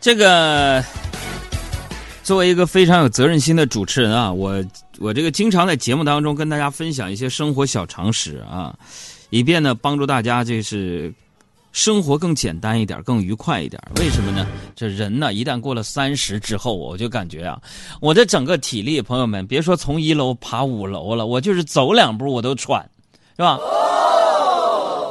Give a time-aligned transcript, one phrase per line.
[0.00, 0.82] 这个
[2.22, 4.64] 作为一个非常有责任心的主持人啊，我
[4.98, 8.74] 我这个经常在节目当中跟大家分享一些生活小常识啊，
[9.28, 11.12] 以便呢帮助大家就是
[11.72, 13.80] 生活更简单一点，更愉快一点。
[13.96, 14.46] 为什么呢？
[14.74, 17.60] 这人呢，一旦过了三十之后，我就感觉啊，
[18.00, 22.88] 我这整个体力，朋友们，别说从一楼爬五楼了，我就是走两步我都喘，
[23.36, 23.58] 是吧？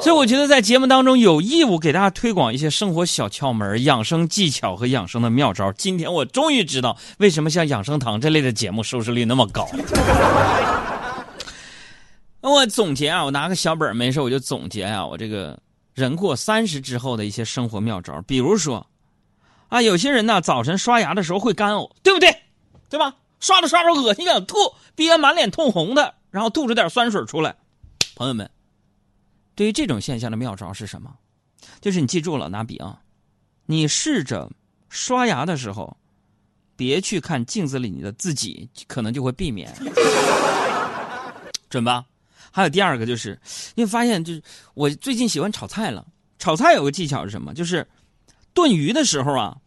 [0.01, 5.71] 所以我觉得在节目当中有义务给大家推广一些生活小窍门、养生技巧和养生的妙招。
[5.73, 9.67] 今天我终于知道为什么像养生堂这类的节目收视率那么高。
[12.39, 15.59] 我总结啊，我拿个小本没事我就总结啊，我这个
[15.93, 18.21] 人过三十之后的一些生活妙招。
[18.25, 18.87] 比如说，
[19.67, 22.33] 啊，有些人呢早晨刷牙的时候会干呕，对不对？
[22.89, 23.15] 对吧？
[23.41, 24.55] 刷着刷着恶心想吐，
[24.95, 27.57] 憋满脸通红的，然后吐出点酸水出来。
[28.15, 28.49] 朋友们。
[29.59, 31.13] 对于这种现象的妙招是什么？
[31.81, 33.01] 就是你记住了，拿笔啊，
[33.65, 34.49] 你试着
[34.87, 35.97] 刷牙的时候，
[36.77, 39.69] 别去看镜子里你的自己，可能就会避免，
[41.69, 42.05] 准吧？
[42.51, 43.37] 还有第二个就是，
[43.75, 44.41] 你会发现，就是
[44.75, 46.07] 我最近喜欢炒菜了。
[46.37, 47.53] 炒菜有个技巧是什么？
[47.53, 47.85] 就是
[48.53, 49.57] 炖鱼的时候啊，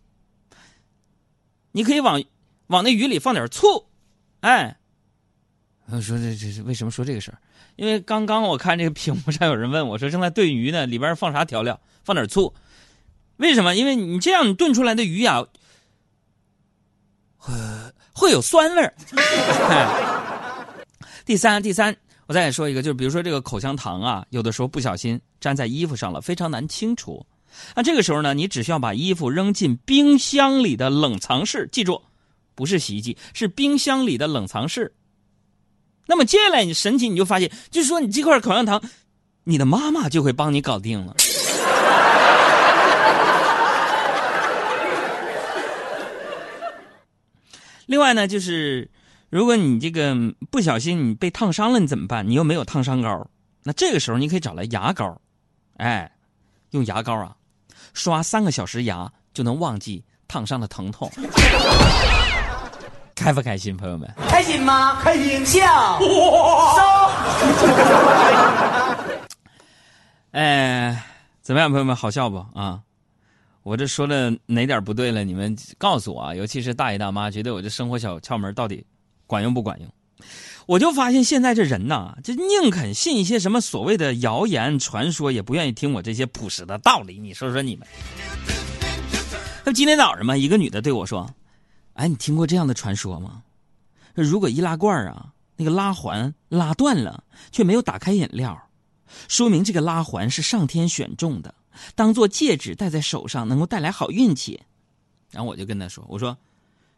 [1.72, 2.24] 你可以往
[2.68, 3.90] 往那鱼里放点醋，
[4.40, 4.78] 哎。
[5.90, 7.38] 我说这这是为什么说这个事儿？
[7.76, 11.78] 因为刚刚我看这个屏幕上有人问我说正在炖鱼呢，里边放啥调料？
[12.04, 12.52] 放点醋。
[13.36, 13.74] 为什么？
[13.74, 15.44] 因为你这样炖出来的鱼呀，
[17.36, 17.52] 会
[18.12, 18.94] 会有酸味儿。
[21.24, 21.96] 第三，第三，
[22.26, 27.24] 我再说一个，就是比如说这个口香糖啊，有的时候不小心粘在衣服上了，非常难清除。
[27.74, 32.00] 那这个时候呢，你只需要把衣服扔进冰箱里的冷藏室，记住，
[32.54, 34.94] 不是洗衣机，是冰箱里的冷藏室。
[36.06, 38.82] 那么接下来你神奇，你就发现，就是说你这块口香糖，
[39.44, 41.14] 你的妈妈就会帮你搞定了。
[47.86, 48.90] 另外呢，就是
[49.30, 50.16] 如果你这个
[50.50, 52.28] 不小心你被烫伤了，你怎么办？
[52.28, 53.28] 你又没有烫伤膏，
[53.62, 55.20] 那这个时候你可以找来牙膏，
[55.76, 56.10] 哎，
[56.70, 57.36] 用牙膏啊，
[57.94, 61.10] 刷三个小时牙就能忘记烫伤的疼痛。
[63.22, 64.12] 开不开心，朋友们？
[64.28, 65.00] 开心吗？
[65.00, 65.62] 开心，笑。
[70.32, 71.00] 哎，
[71.40, 71.94] 怎么样，朋友们？
[71.94, 72.80] 好笑不啊？
[73.62, 75.22] 我这说的哪点不对了？
[75.22, 76.34] 你们告诉我啊！
[76.34, 78.84] 尤其是大爷大妈，觉得我这生活小窍门到底
[79.28, 79.88] 管用不管用？
[80.66, 87.20] 我就发现现在这人呐，就宁肯信一些什么所谓的谣言传说，也不愿意听我这些朴实的道理。
[87.20, 87.86] 你说说你们？
[89.64, 91.32] 那今天早上嘛，一个女的对我说。
[91.94, 93.42] 哎，你听过这样的传说吗？
[94.14, 98.68] 如果易拉罐啊，那个拉环拉断了，却没有打开饮料，
[99.28, 101.54] 说明这个拉环是上天选中的，
[101.94, 104.60] 当做戒指戴在手上，能够带来好运气。
[105.30, 106.36] 然后我就跟他说：“我说，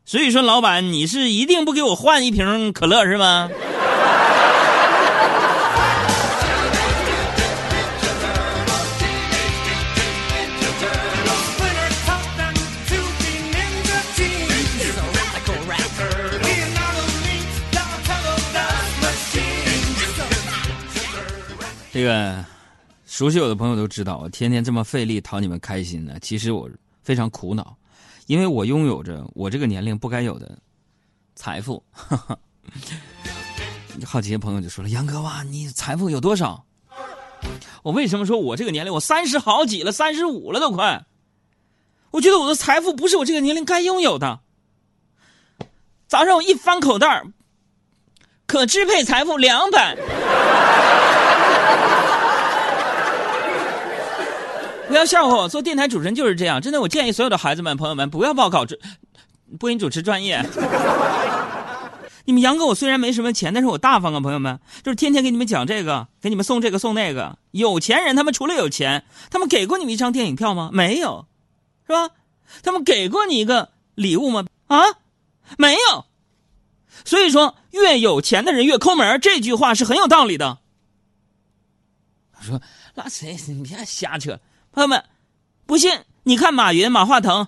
[0.04, 3.48] 所以说老板，你是一定不给我换一瓶可乐是吗？”
[22.04, 22.44] 个
[23.06, 26.18] 熟悉我的朋友都知道，我天天这么费力讨你们开心呢。
[26.20, 26.68] 其实我
[27.02, 27.76] 非常苦恼，
[28.26, 30.58] 因为我拥有着我这个年龄不该有的
[31.34, 31.82] 财富。
[34.04, 36.64] 好奇的朋友就说了：“杨哥哇，你财富有多少？”
[37.82, 38.92] 我为什么说我这个年龄？
[38.92, 41.04] 我三十好几了，三十五了都快。
[42.10, 44.40] 我觉得我的财富不是我这个年龄该拥有的。
[46.08, 47.24] 早上我一翻口袋
[48.46, 49.96] 可支配财富两百。
[54.94, 56.62] 不要笑话我，做电台主持人就是这样。
[56.62, 58.76] 真的，我建议所有的孩子们、朋友们不要报考主
[59.58, 60.40] 播音主持专业。
[62.26, 67.36] 你们杨哥，我虽然没什么钱，但是我大方啊，朋友们，就是天天给你们讲这个，给你们送这个送那个。
[67.50, 70.70] 有钱人他们除了有钱，他们给过你们一张电影票吗？
[70.72, 71.26] 没有，
[71.88, 72.10] 是吧？
[72.62, 74.44] 他们给过你一个礼物吗？
[74.68, 74.80] 啊，
[75.58, 76.04] 没有。
[77.04, 80.58] 所以说，越有钱的人越抠门，这句话是很有道理的。
[82.32, 82.62] 他说
[82.94, 83.36] 那谁？
[83.48, 84.38] 你别瞎扯。
[84.74, 85.04] 朋友们，
[85.66, 87.46] 不信你看马云、马化腾，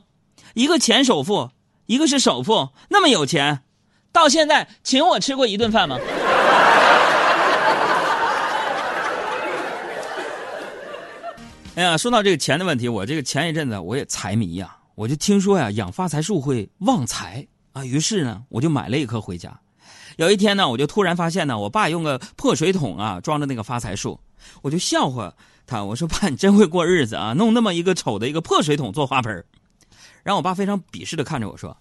[0.54, 1.50] 一个前首富，
[1.86, 3.64] 一个是首富，那么有钱，
[4.12, 5.98] 到现在请我吃过一顿饭吗？
[11.74, 19.58] 哎呀，说到这个钱的问题，我这个前一阵子我也财迷呀，我就听说呀养发财树会旺财啊，于是呢我就买了一棵回家。
[20.16, 24.20] 有一天呢，我就突然发现呢，我爸用个破水桶啊装着那个发财树，
[24.62, 25.34] 我就笑话。
[25.66, 29.44] 他我说爸，你真会过日子啊，弄那么一个丑的一个破水桶做花盆
[30.22, 31.76] 然后我爸非常鄙视的看着我说：“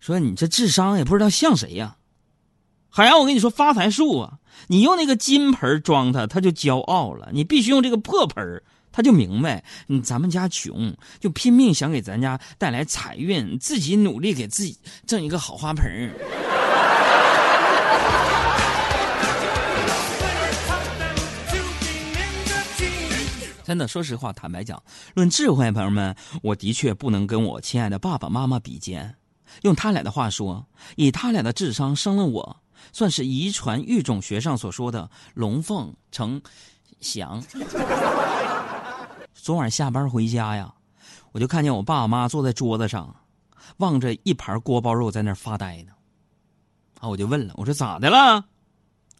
[0.00, 1.96] 说你这智商也不知道像谁呀。”
[2.88, 4.38] 海洋，我跟你说发财树啊，
[4.68, 16.10] 你用那个金盆装它，它就骄傲了；你必须用这个破盆它就明白，嗯，咱们家穷，就拼命想给咱家带来财运，自己努力给自己挣一个好花盆
[23.68, 24.82] 真的，说实话，坦白讲，
[25.14, 29.14] 论智慧，朋友们，我的确不能跟我亲爱的爸爸妈妈比肩。
[29.60, 30.66] 用他俩的话说，
[30.96, 32.56] 以他俩的智商生了我，
[32.94, 36.40] 算是遗传育种学上所说的龙凤呈
[37.02, 37.44] 祥。
[39.36, 40.72] 昨晚下班回家呀，
[41.32, 43.14] 我就看见我爸妈坐在桌子上，
[43.76, 45.92] 望着一盘锅包肉在那儿发呆呢。
[47.00, 48.42] 啊，我就问了，我说咋的了？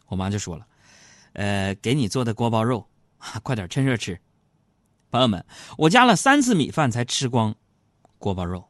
[0.07, 0.65] 我妈就说了，
[1.33, 2.83] 呃，给你做的锅包肉，
[3.43, 4.19] 快点趁热吃。
[5.11, 5.43] 朋友们，
[5.77, 7.55] 我加了三次米饭才吃光
[8.17, 8.69] 锅包肉，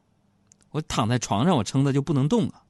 [0.70, 2.62] 我躺在床上，我撑的就不能动了。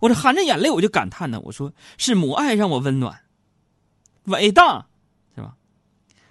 [0.00, 3.20] 我这含着眼泪，我就感叹呢，我说是母爱让我温暖，
[4.24, 4.86] 伟大，
[5.34, 5.54] 是吧？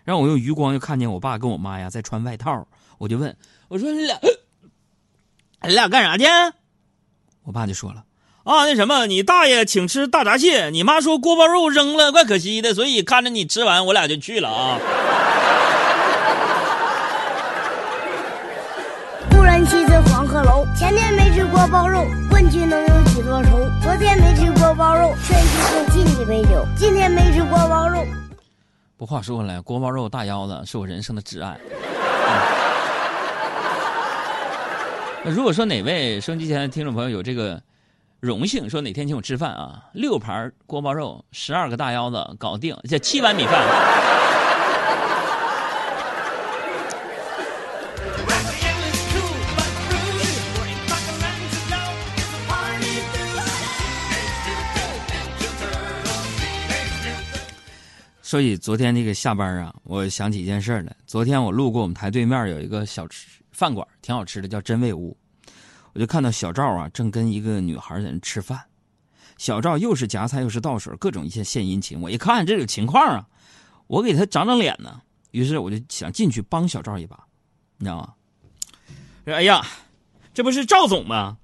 [0.03, 2.67] 然后我用余光又看见我爸跟我妈呀在穿外套，
[2.97, 3.35] 我就问
[3.69, 4.19] 我说你俩，
[5.63, 6.25] 你俩干啥去？
[7.43, 8.05] 我爸就说了
[8.43, 14.79] 啊，那什么，你大爷请吃大闸蟹，你妈说锅包肉扔了怪可惜的，所以看着你吃完，我俩就去了啊。
[20.77, 23.67] 前天没吃锅包肉，问君能有几多愁？
[23.81, 26.63] 昨天没吃锅包肉，劝君更尽一杯酒。
[26.75, 28.05] 今天没吃锅包肉。
[28.95, 31.57] 不话说回来，锅包肉大腰子是我人生的挚爱。
[35.25, 37.59] 那如果说哪位收音机前的听众朋友有这个
[38.19, 43.65] 荣幸，说哪天请我吃饭啊，六盘锅包肉，十二个大腰子，搞定，这七碗米饭。
[58.27, 60.93] 所以昨天那个下班啊，我想起一件事来。
[61.05, 65.15] 昨天我路过我们台对面有一个小吃饭馆，挺好吃的，叫真味屋。
[65.93, 68.61] 我就看到小赵啊，正跟一个女孩在那吃饭。
[69.37, 72.01] 小赵又是夹菜又是倒水，各种一些献殷勤。
[72.01, 73.25] 我一看这有情况啊，
[73.87, 75.01] 我给他长长脸呢。
[75.31, 77.17] 于是我就想进去帮小赵一把，
[77.77, 78.13] 你知道吗？
[79.23, 79.65] 说哎呀，
[80.33, 81.37] 这不是赵总吗？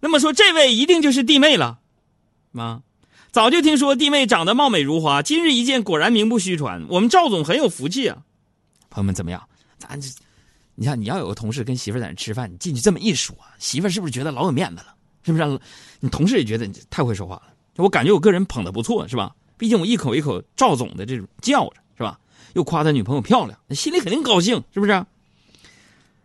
[0.00, 1.80] 那么说这位一定就是弟妹了，
[2.50, 2.82] 吗？
[3.32, 6.84] 早就听说弟妹长得貌美如花，今日一见，果然名不虚传。
[6.88, 8.18] 我们赵总很有福气啊！
[8.90, 9.40] 朋友们怎么样？
[9.78, 10.08] 咱这，
[10.74, 14.94] 你看，你要有个同事跟媳妇在那吃饭，你进去这么一说，媳妇是不是觉得老有面子了？
[15.22, 15.60] 是不是？
[16.00, 17.42] 你同事也觉得你太会说话了。
[17.76, 19.32] 我感觉我个人捧的不错，是吧？
[19.56, 22.18] 毕竟我一口一口赵总的这种叫着，是吧？
[22.54, 25.06] 又夸他女朋友漂亮，心里肯定高兴，是不是？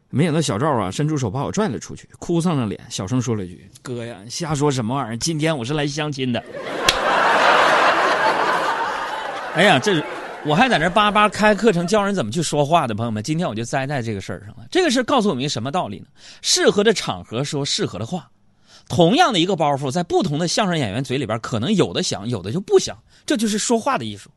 [0.09, 5.17] 没想到小赵啊，伸出手把我拽了出去，哭丧着脸，小声说了一句：“哥呀，瞎说什么玩意儿？
[5.17, 6.43] 今天我是来相亲的。”
[9.55, 10.03] 哎呀，这
[10.45, 14.67] 我还在那叭叭开课程教人怎么去说话的朋友们，今天我就栽在这个事儿上了。
[14.69, 16.07] 这个事告诉我们一个什么道理呢？
[16.41, 18.29] 适合的场合说适合的话，
[18.89, 24.29] 同样的一个包袱，在不同的相声演员嘴里边，可能有的响，有的就不响，这就是说话的艺术。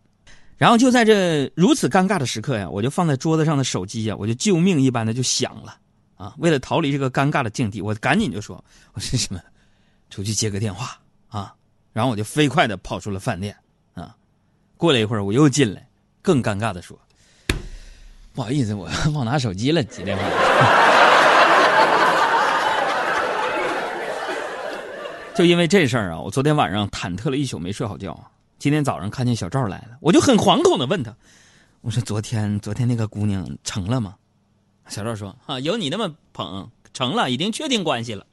[0.56, 5.76] 然后就在这如此尴尬的时刻呀，我就放在桌子上的手机呀，我就救命一般的就响了
[6.16, 6.32] 啊！
[6.38, 9.40] 为了逃离这个尴尬的境地，我赶紧就说：“我说什么，
[10.10, 10.96] 出去接个电话
[11.26, 11.52] 啊！”
[11.92, 13.56] 然后我就飞快的跑出了饭店。
[14.78, 15.86] 过了一会儿，我又进来，
[16.22, 16.96] 更尴尬的说
[18.32, 20.22] ：“不好意思，我 忘拿手机了，接电话。
[25.36, 28.18] ”就因为这事儿啊，我昨天晚上忐忑了一宿，没睡好觉。
[28.58, 31.14] 今天早上看见小赵来了，我就很惶恐的问他
[31.82, 34.14] ：“我说昨天昨天那个姑娘成了吗？”
[34.88, 38.26] 小赵说：“啊，有你那么捧，成了，已经确定关系了。”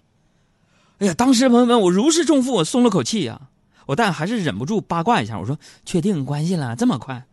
[1.00, 3.42] 哎呀，当时朋友们，我如释重负，我松了口气呀。
[3.86, 7.24] 我但还是忍不住八卦一下，我说：“确定关系了，这么快？”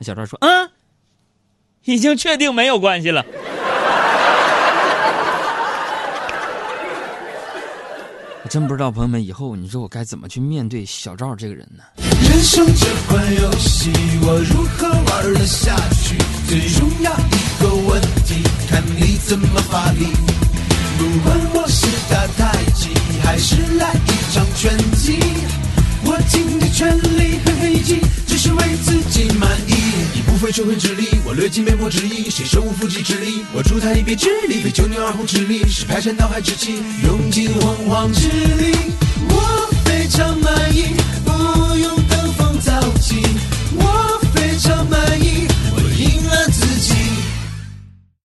[0.00, 0.70] 小赵说：“嗯，
[1.84, 3.24] 已经确定没有关系了。”
[8.44, 11.84] 我真不知道朋友们以后你说我该怎么去面对小赵这个人呢？
[11.98, 13.92] 人生这款游戏，
[14.22, 16.18] 我如何玩得下去？
[16.48, 20.06] 最重要一个问题，看你怎么发力。
[20.98, 22.90] 不管我是打太极，
[23.22, 25.20] 还是来一场拳击。
[26.28, 29.74] 尽尽全力和黑击，只是为自己满意。
[30.14, 32.28] 以不费吹灰之力，我略尽绵薄之力。
[32.30, 33.44] 谁手无缚鸡之力？
[33.54, 38.74] 我助他一臂之力，非九牛二虎之力，是排山倒海之气，用尽洪荒之力。
[39.28, 43.22] 我非常满意，不用登峰造极。